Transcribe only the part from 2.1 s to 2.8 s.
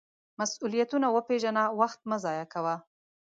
ضایغه کوه.